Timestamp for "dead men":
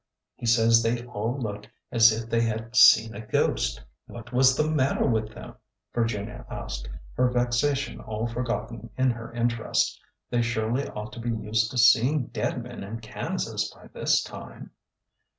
12.29-12.83